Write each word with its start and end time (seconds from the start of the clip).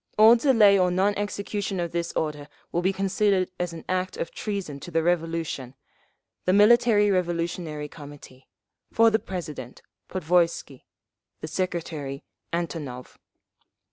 All 0.17 0.35
delay 0.35 0.79
or 0.79 0.89
non 0.89 1.13
execution 1.13 1.79
of 1.79 1.91
this 1.91 2.11
order 2.13 2.47
will 2.71 2.81
be 2.81 2.91
considered 2.91 3.51
as 3.59 3.71
an 3.71 3.85
act 3.87 4.17
of 4.17 4.31
treason 4.31 4.79
to 4.79 4.89
the 4.89 5.03
Revolution. 5.03 5.75
The 6.45 6.53
Military 6.53 7.11
Revolutionary 7.11 7.87
Committee. 7.87 8.47
For 8.91 9.11
the 9.11 9.19
President, 9.19 9.83
Podvoisky. 10.09 10.85
The 11.41 11.47
Secretary, 11.47 12.23
Antonov. 12.51 13.19